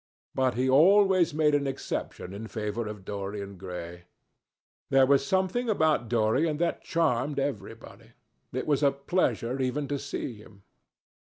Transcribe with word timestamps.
But 0.33 0.55
he 0.55 0.67
always 0.67 1.31
made 1.31 1.53
an 1.53 1.67
exception 1.67 2.33
in 2.33 2.47
favour 2.47 2.87
of 2.87 3.05
Dorian 3.05 3.55
Gray. 3.55 4.05
There 4.89 5.05
was 5.05 5.23
something 5.23 5.69
about 5.69 6.09
Dorian 6.09 6.57
that 6.57 6.81
charmed 6.81 7.37
everybody. 7.37 8.13
It 8.51 8.65
was 8.65 8.81
a 8.81 8.89
pleasure 8.91 9.61
even 9.61 9.87
to 9.89 9.99
see 9.99 10.33
him. 10.33 10.63